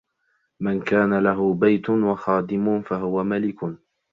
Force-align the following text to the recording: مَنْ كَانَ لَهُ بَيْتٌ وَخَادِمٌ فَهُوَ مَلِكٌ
مَنْ 0.59 0.81
كَانَ 0.83 1.23
لَهُ 1.23 1.53
بَيْتٌ 1.53 1.89
وَخَادِمٌ 1.89 2.81
فَهُوَ 2.81 3.23
مَلِكٌ 3.23 3.77